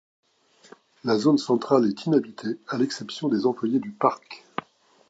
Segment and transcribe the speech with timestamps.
[1.03, 4.47] La zone centrale est inhabitée, à l'exception des employés du parc.